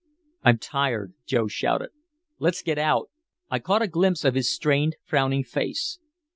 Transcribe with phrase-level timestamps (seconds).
[0.41, 1.91] "I'm tired!" Joe shouted.
[2.39, 3.11] "Let's get out!"
[3.51, 5.99] I caught a glimpse of his strained, frowning face.